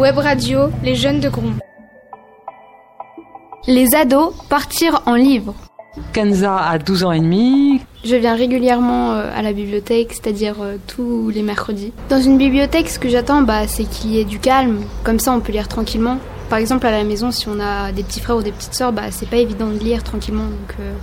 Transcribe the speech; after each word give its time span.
Web 0.00 0.16
radio, 0.16 0.70
les 0.82 0.94
jeunes 0.94 1.20
de 1.20 1.28
Grom. 1.28 1.58
Les 3.66 3.94
ados 3.94 4.32
partir 4.48 5.02
en 5.04 5.14
livre. 5.14 5.54
Kenza 6.14 6.56
a 6.56 6.78
12 6.78 7.04
ans 7.04 7.12
et 7.12 7.20
demi. 7.20 7.82
Je 8.02 8.16
viens 8.16 8.34
régulièrement 8.34 9.12
euh, 9.12 9.30
à 9.36 9.42
la 9.42 9.52
bibliothèque, 9.52 10.14
c'est-à-dire 10.14 10.54
euh, 10.62 10.78
tous 10.86 11.28
les 11.28 11.42
mercredis. 11.42 11.92
Dans 12.08 12.18
une 12.18 12.38
bibliothèque, 12.38 12.88
ce 12.88 12.98
que 12.98 13.10
j'attends, 13.10 13.42
bah, 13.42 13.68
c'est 13.68 13.84
qu'il 13.84 14.12
y 14.12 14.18
ait 14.18 14.24
du 14.24 14.38
calme. 14.38 14.80
Comme 15.04 15.18
ça, 15.18 15.32
on 15.34 15.40
peut 15.40 15.52
lire 15.52 15.68
tranquillement. 15.68 16.16
Par 16.48 16.58
exemple, 16.58 16.86
à 16.86 16.92
la 16.92 17.04
maison, 17.04 17.30
si 17.30 17.50
on 17.50 17.60
a 17.60 17.92
des 17.92 18.02
petits 18.02 18.20
frères 18.20 18.38
ou 18.38 18.42
des 18.42 18.52
petites 18.52 18.72
sœurs, 18.72 18.94
bah, 18.94 19.10
c'est 19.10 19.28
pas 19.28 19.36
évident 19.36 19.68
de 19.68 19.80
lire 19.80 20.02
tranquillement. 20.02 20.44
Donc, 20.44 20.76
euh, 20.80 20.94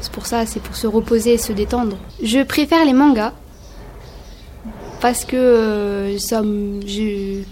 c'est 0.00 0.12
pour 0.12 0.26
ça, 0.26 0.46
c'est 0.46 0.62
pour 0.62 0.76
se 0.76 0.86
reposer 0.86 1.32
et 1.32 1.38
se 1.38 1.52
détendre. 1.52 1.96
Je 2.22 2.44
préfère 2.44 2.84
les 2.84 2.92
mangas 2.92 3.32
parce 5.00 5.24
que 5.24 6.14
ça, 6.20 6.42
je, 6.86 7.42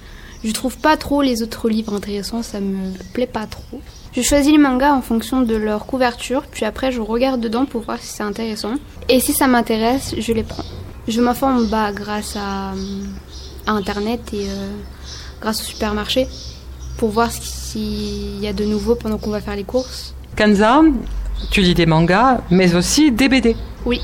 je 0.46 0.52
trouve 0.52 0.78
pas 0.78 0.96
trop 0.96 1.22
les 1.22 1.42
autres 1.42 1.68
livres 1.68 1.94
intéressants. 1.94 2.42
Ça 2.42 2.60
me 2.60 2.92
plaît 3.12 3.26
pas 3.26 3.46
trop. 3.46 3.80
Je 4.12 4.22
choisis 4.22 4.52
les 4.52 4.58
mangas 4.58 4.94
en 4.94 5.02
fonction 5.02 5.42
de 5.42 5.56
leur 5.56 5.86
couverture, 5.86 6.44
puis 6.50 6.64
après 6.64 6.92
je 6.92 7.00
regarde 7.00 7.40
dedans 7.40 7.66
pour 7.66 7.82
voir 7.82 7.98
si 8.00 8.06
c'est 8.06 8.22
intéressant. 8.22 8.74
Et 9.08 9.20
si 9.20 9.32
ça 9.32 9.48
m'intéresse, 9.48 10.14
je 10.16 10.32
les 10.32 10.44
prends. 10.44 10.64
Je 11.08 11.20
m'informe 11.20 11.66
bah, 11.66 11.92
grâce 11.92 12.36
à, 12.36 12.72
à, 13.66 13.72
Internet 13.72 14.20
et 14.32 14.48
euh, 14.48 14.72
grâce 15.40 15.60
au 15.60 15.64
supermarché 15.64 16.28
pour 16.96 17.10
voir 17.10 17.30
s'il 17.30 18.40
y 18.40 18.46
a 18.46 18.52
de 18.52 18.64
nouveau 18.64 18.94
pendant 18.94 19.18
qu'on 19.18 19.30
va 19.30 19.40
faire 19.40 19.56
les 19.56 19.64
courses. 19.64 20.14
Kanza, 20.36 20.80
tu 21.50 21.60
lis 21.60 21.74
des 21.74 21.86
mangas, 21.86 22.40
mais 22.50 22.74
aussi 22.74 23.10
des 23.10 23.28
BD. 23.28 23.56
Oui. 23.84 24.00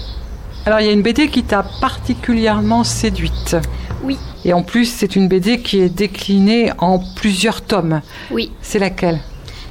Alors 0.66 0.80
il 0.80 0.86
y 0.86 0.88
a 0.88 0.92
une 0.92 1.02
BD 1.02 1.28
qui 1.28 1.42
t'a 1.42 1.64
particulièrement 1.80 2.84
séduite. 2.84 3.56
Oui. 4.04 4.16
Et 4.44 4.52
en 4.52 4.62
plus, 4.62 4.86
c'est 4.86 5.16
une 5.16 5.28
BD 5.28 5.60
qui 5.60 5.80
est 5.80 5.88
déclinée 5.88 6.72
en 6.78 6.98
plusieurs 6.98 7.62
tomes. 7.62 8.00
Oui. 8.30 8.50
C'est 8.60 8.78
laquelle? 8.78 9.20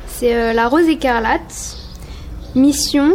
C'est 0.07 0.33
euh, 0.35 0.53
La 0.53 0.67
Rose 0.67 0.87
écarlate, 0.87 1.77
Mission, 2.55 3.13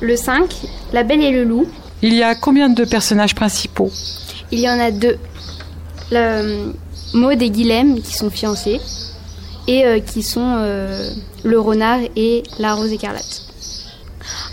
le 0.00 0.16
5, 0.16 0.54
La 0.92 1.02
Belle 1.02 1.22
et 1.22 1.30
le 1.30 1.44
Loup. 1.44 1.66
Il 2.02 2.14
y 2.14 2.22
a 2.22 2.34
combien 2.34 2.68
de 2.68 2.84
personnages 2.84 3.34
principaux? 3.34 3.90
Il 4.50 4.58
y 4.58 4.68
en 4.68 4.78
a 4.78 4.90
deux. 4.90 5.18
Le, 6.10 6.16
euh, 6.16 6.72
Maud 7.14 7.40
et 7.42 7.50
Guilhem 7.50 8.00
qui 8.00 8.14
sont 8.14 8.30
fiancés 8.30 8.80
et 9.68 9.84
euh, 9.84 10.00
qui 10.00 10.22
sont 10.22 10.56
euh, 10.58 11.10
le 11.44 11.60
renard 11.60 12.00
et 12.16 12.42
la 12.58 12.74
rose 12.74 12.92
écarlate. 12.92 13.42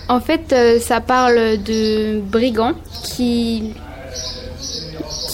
En 0.10 0.20
fait, 0.20 0.52
euh, 0.54 0.80
ça 0.80 1.02
parle 1.02 1.62
de 1.64 2.20
brigands 2.20 2.74
qui 3.04 3.74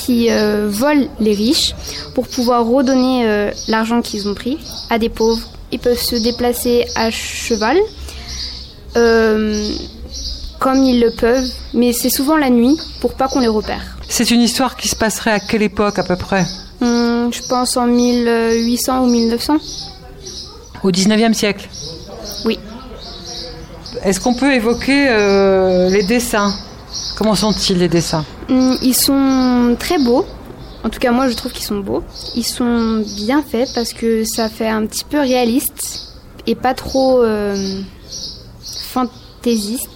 qui 0.03 0.29
euh, 0.29 0.67
volent 0.69 1.07
les 1.19 1.33
riches 1.33 1.73
pour 2.13 2.27
pouvoir 2.27 2.67
redonner 2.67 3.25
euh, 3.25 3.51
l'argent 3.67 4.01
qu'ils 4.01 4.27
ont 4.27 4.35
pris 4.35 4.59
à 4.91 4.99
des 4.99 5.09
pauvres. 5.09 5.47
Ils 5.71 5.79
peuvent 5.79 5.99
se 5.99 6.15
déplacer 6.15 6.85
à 6.95 7.09
cheval 7.09 7.77
comme 10.59 10.83
ils 10.83 11.01
le 11.01 11.11
peuvent, 11.11 11.49
mais 11.73 11.91
c'est 11.91 12.09
souvent 12.09 12.37
la 12.37 12.49
nuit 12.49 12.77
pour 13.01 13.13
pas 13.15 13.27
qu'on 13.27 13.41
les 13.41 13.47
repère. 13.47 13.97
C'est 14.07 14.31
une 14.31 14.41
histoire 14.41 14.77
qui 14.77 14.87
se 14.87 14.95
passerait 14.95 15.31
à 15.31 15.39
quelle 15.39 15.63
époque 15.63 15.99
à 15.99 16.03
peu 16.03 16.15
près? 16.15 16.45
Hum, 16.81 17.29
je 17.31 17.41
pense 17.47 17.75
en 17.75 17.87
1800 17.87 19.03
ou 19.03 19.07
1900. 19.07 19.57
Au 20.83 20.91
19e 20.91 21.33
siècle? 21.33 21.67
Oui. 22.45 22.57
Est-ce 24.03 24.19
qu'on 24.19 24.33
peut 24.33 24.53
évoquer 24.53 25.07
euh, 25.09 25.89
les 25.89 26.03
dessins? 26.03 26.53
Comment 27.17 27.35
sont-ils 27.35 27.77
les 27.77 27.87
dessins? 27.87 28.25
Hum, 28.49 28.77
Ils 28.81 28.93
sont 28.95 29.75
très 29.79 29.97
beaux. 29.97 30.25
En 30.83 30.89
tout 30.89 30.99
cas, 30.99 31.11
moi, 31.11 31.27
je 31.29 31.35
trouve 31.35 31.51
qu'ils 31.51 31.65
sont 31.65 31.79
beaux. 31.79 32.03
Ils 32.35 32.43
sont 32.43 33.03
bien 33.17 33.41
faits 33.41 33.69
parce 33.73 33.93
que 33.93 34.23
ça 34.23 34.49
fait 34.49 34.67
un 34.67 34.85
petit 34.85 35.03
peu 35.03 35.19
réaliste 35.19 36.13
et 36.45 36.53
pas 36.55 36.73
trop 36.75 37.23
euh, 37.23 37.55
fantaisiste. 38.93 39.89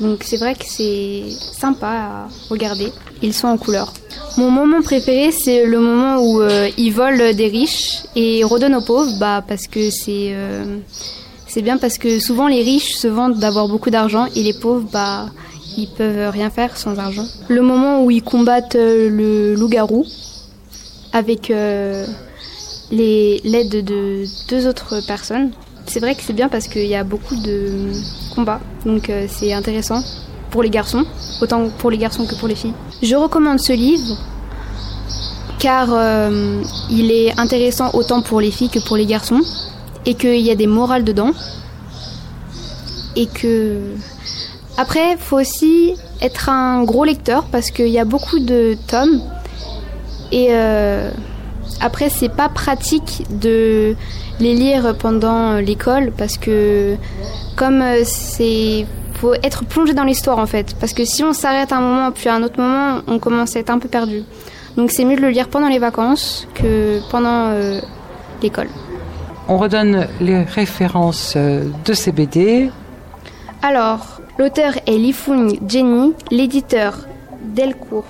Donc, 0.00 0.22
c'est 0.24 0.36
vrai 0.36 0.54
que 0.54 0.64
c'est 0.66 1.24
sympa 1.58 1.88
à 1.88 2.28
regarder. 2.50 2.92
Ils 3.20 3.34
sont 3.34 3.48
en 3.48 3.56
couleur. 3.58 3.92
Mon 4.36 4.50
moment 4.50 4.80
préféré, 4.82 5.30
c'est 5.32 5.66
le 5.66 5.78
moment 5.78 6.16
où 6.18 6.40
euh, 6.40 6.68
ils 6.78 6.90
volent 6.92 7.32
des 7.34 7.48
riches 7.48 7.98
et 8.16 8.42
redonnent 8.44 8.74
aux 8.76 8.84
pauvres, 8.84 9.12
bah, 9.18 9.44
parce 9.46 9.66
que 9.66 9.90
c'est 9.90 10.32
c'est 11.52 11.60
bien 11.60 11.76
parce 11.76 11.98
que 11.98 12.18
souvent 12.18 12.48
les 12.48 12.62
riches 12.62 12.94
se 12.94 13.06
vantent 13.06 13.38
d'avoir 13.38 13.68
beaucoup 13.68 13.90
d'argent 13.90 14.24
et 14.34 14.42
les 14.42 14.54
pauvres, 14.54 14.88
bah, 14.90 15.26
ils 15.76 15.86
peuvent 15.86 16.30
rien 16.30 16.48
faire 16.48 16.78
sans 16.78 16.98
argent. 16.98 17.26
Le 17.48 17.60
moment 17.60 18.02
où 18.02 18.10
ils 18.10 18.22
combattent 18.22 18.76
euh, 18.76 19.10
le 19.10 19.54
loup-garou 19.54 20.06
avec 21.12 21.50
euh, 21.50 22.06
l'aide 22.90 23.84
de 23.84 24.24
deux 24.48 24.66
autres 24.66 25.06
personnes, 25.06 25.50
c'est 25.84 26.00
vrai 26.00 26.14
que 26.14 26.22
c'est 26.22 26.32
bien 26.32 26.48
parce 26.48 26.68
qu'il 26.68 26.86
y 26.86 26.94
a 26.94 27.04
beaucoup 27.04 27.36
de 27.36 27.92
combats, 28.34 28.60
donc 28.86 29.10
euh, 29.10 29.26
c'est 29.28 29.52
intéressant 29.52 30.02
pour 30.50 30.62
les 30.62 30.70
garçons, 30.70 31.04
autant 31.42 31.68
pour 31.68 31.90
les 31.90 31.98
garçons 31.98 32.24
que 32.24 32.34
pour 32.34 32.48
les 32.48 32.54
filles. 32.54 32.72
Je 33.02 33.14
recommande 33.14 33.60
ce 33.60 33.74
livre 33.74 34.16
car 35.58 35.90
il 36.90 37.12
est 37.12 37.38
intéressant 37.38 37.90
autant 37.92 38.20
pour 38.20 38.40
les 38.40 38.50
filles 38.50 38.68
que 38.68 38.80
pour 38.80 38.96
les 38.96 39.06
garçons 39.06 39.42
et 40.06 40.14
qu'il 40.14 40.40
y 40.40 40.50
a 40.50 40.54
des 40.54 40.66
morales 40.66 41.04
dedans. 41.04 41.32
Et 43.16 43.26
que 43.26 43.78
après 44.76 45.16
faut 45.18 45.38
aussi 45.38 45.94
être 46.20 46.48
un 46.48 46.82
gros 46.84 47.04
lecteur 47.04 47.44
parce 47.44 47.70
qu'il 47.70 47.88
y 47.88 47.98
a 47.98 48.04
beaucoup 48.04 48.38
de 48.38 48.76
tomes. 48.86 49.20
Et 50.30 50.48
euh, 50.50 51.10
après 51.80 52.08
c'est 52.08 52.30
pas 52.30 52.48
pratique 52.48 53.24
de 53.30 53.94
les 54.40 54.54
lire 54.54 54.96
pendant 54.98 55.56
l'école 55.56 56.10
parce 56.16 56.38
que 56.38 56.96
comme 57.56 57.82
euh, 57.82 58.02
c'est 58.04 58.86
faut 59.14 59.34
être 59.34 59.64
plongé 59.64 59.92
dans 59.92 60.04
l'histoire 60.04 60.38
en 60.38 60.46
fait. 60.46 60.74
Parce 60.80 60.94
que 60.94 61.04
si 61.04 61.22
on 61.22 61.34
s'arrête 61.34 61.72
un 61.72 61.80
moment 61.80 62.10
puis 62.12 62.28
à 62.28 62.34
un 62.34 62.42
autre 62.42 62.58
moment 62.58 63.02
on 63.06 63.18
commence 63.18 63.56
à 63.56 63.60
être 63.60 63.70
un 63.70 63.78
peu 63.78 63.88
perdu. 63.88 64.24
Donc 64.78 64.90
c'est 64.90 65.04
mieux 65.04 65.16
de 65.16 65.20
le 65.20 65.28
lire 65.28 65.48
pendant 65.48 65.68
les 65.68 65.78
vacances 65.78 66.48
que 66.54 66.98
pendant 67.10 67.48
euh, 67.50 67.78
l'école 68.42 68.68
On 69.52 69.58
redonne 69.58 70.08
les 70.18 70.44
références 70.44 71.34
euh, 71.36 71.68
de 71.84 71.92
ces 71.92 72.10
BD. 72.10 72.70
alors 73.60 74.22
l'auteur 74.38 74.72
est 74.86 74.96
Lifung 74.96 75.58
Jenny 75.68 76.14
l'éditeur 76.30 77.06
Delcourt 77.54 78.06